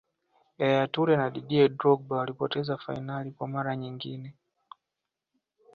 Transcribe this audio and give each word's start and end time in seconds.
yaya 0.59 0.87
toure 0.93 1.13
na 1.17 1.27
didier 1.33 1.69
drogba 1.71 2.15
walipoteza 2.17 2.77
fainali 2.77 3.31
kwa 3.31 3.47
mara 3.47 3.75
nyingine 3.75 4.33